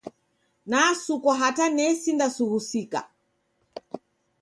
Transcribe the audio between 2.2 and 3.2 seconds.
sughusika.